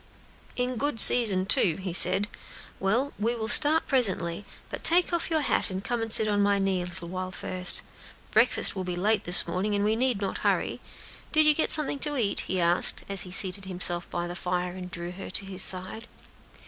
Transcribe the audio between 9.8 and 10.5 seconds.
we need not